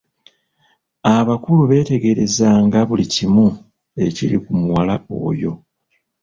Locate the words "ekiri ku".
4.05-4.51